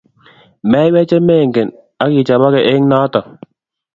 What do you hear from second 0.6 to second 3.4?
meiywey che mengen akichoboke eng' notok